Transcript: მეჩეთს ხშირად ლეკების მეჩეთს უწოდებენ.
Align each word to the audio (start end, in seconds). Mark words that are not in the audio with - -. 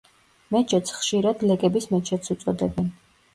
მეჩეთს 0.53 0.95
ხშირად 1.01 1.43
ლეკების 1.51 1.87
მეჩეთს 1.93 2.35
უწოდებენ. 2.37 2.91